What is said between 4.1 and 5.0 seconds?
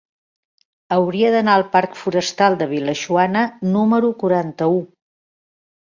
quaranta-u.